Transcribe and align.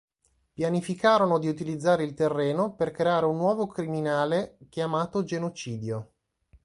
Pianificarono 0.53 1.37
di 1.37 1.47
utilizzare 1.47 2.03
il 2.03 2.15
terreno 2.15 2.73
per 2.73 2.89
creare 2.89 3.27
un 3.27 3.37
nuovo 3.37 3.67
criminale 3.67 4.57
chiamato 4.69 5.21
Genocidio. 5.23 6.13